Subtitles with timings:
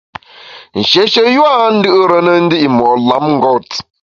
[0.79, 3.69] Nshéshe yua a ndù’re ne ndi’ mo’ lamngôt.